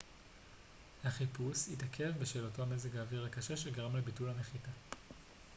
החיפוש 1.03 1.69
התעכב 1.73 2.11
בשל 2.21 2.45
אותו 2.45 2.65
מזג 2.65 2.95
האוויר 2.97 3.27
קשה 3.27 3.57
שגרם 3.57 3.95
לביטול 3.97 4.29
הנחיתה 4.29 4.71